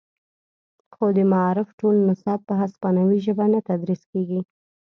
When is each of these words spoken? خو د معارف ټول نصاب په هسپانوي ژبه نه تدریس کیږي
خو 0.93 1.05
د 1.17 1.19
معارف 1.31 1.67
ټول 1.79 1.95
نصاب 2.09 2.39
په 2.49 2.53
هسپانوي 2.61 3.17
ژبه 3.25 3.45
نه 3.53 3.59
تدریس 3.69 4.01
کیږي 4.11 4.41